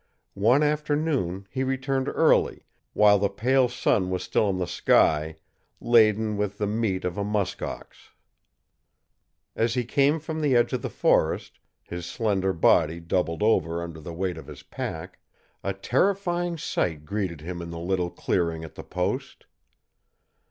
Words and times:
One 0.33 0.63
afternoon, 0.63 1.45
he 1.51 1.63
returned 1.63 2.07
early, 2.07 2.65
while 2.93 3.19
the 3.19 3.29
pale 3.29 3.69
sun 3.69 4.09
was 4.09 4.23
still 4.23 4.49
in 4.49 4.57
the 4.57 4.65
sky, 4.65 5.35
laden 5.79 6.37
with 6.37 6.57
the 6.57 6.65
meat 6.65 7.05
of 7.05 7.19
a 7.19 7.23
musk 7.23 7.61
ox. 7.61 8.09
As 9.55 9.75
he 9.75 9.85
came 9.85 10.19
from 10.19 10.41
the 10.41 10.55
edge 10.55 10.73
of 10.73 10.81
the 10.81 10.89
forest, 10.89 11.59
his 11.83 12.07
slender 12.07 12.51
body 12.51 12.99
doubled 12.99 13.43
over 13.43 13.83
under 13.83 13.99
the 14.01 14.11
weight 14.11 14.39
of 14.39 14.47
his 14.47 14.63
pack, 14.63 15.19
a 15.63 15.71
terrifying 15.71 16.57
sight 16.57 17.05
greeted 17.05 17.41
him 17.41 17.61
in 17.61 17.69
the 17.69 17.77
little 17.77 18.09
clearing 18.09 18.63
at 18.63 18.73
the 18.73 18.83
post. 18.83 19.45